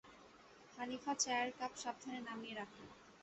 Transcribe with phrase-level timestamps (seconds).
[0.77, 2.81] হানিফা চ্যায়ের কাপ সাবধানে নামিয়ে রাখল।